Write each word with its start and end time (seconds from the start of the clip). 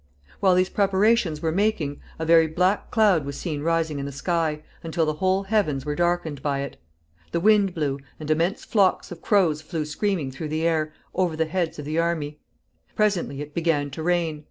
While 0.39 0.55
these 0.55 0.67
preparations 0.71 1.43
were 1.43 1.51
making, 1.51 2.01
a 2.17 2.25
very 2.25 2.47
black 2.47 2.89
cloud 2.89 3.23
was 3.23 3.37
seen 3.37 3.61
rising 3.61 3.99
in 3.99 4.07
the 4.07 4.11
sky, 4.11 4.63
until 4.81 5.05
the 5.05 5.13
whole 5.21 5.43
heavens 5.43 5.85
were 5.85 5.93
darkened 5.93 6.41
by 6.41 6.61
it. 6.61 6.77
The 7.33 7.39
wind 7.39 7.75
blew, 7.75 7.99
and 8.19 8.31
immense 8.31 8.65
flocks 8.65 9.11
of 9.11 9.21
crows 9.21 9.61
flew 9.61 9.85
screaming 9.85 10.31
through 10.31 10.49
the 10.49 10.65
air, 10.67 10.91
over 11.13 11.35
the 11.35 11.45
heads 11.45 11.77
of 11.77 11.85
the 11.85 11.99
army. 11.99 12.39
Presently 12.95 13.41
it 13.41 13.53
began 13.53 13.91
to 13.91 14.01
rain. 14.01 14.39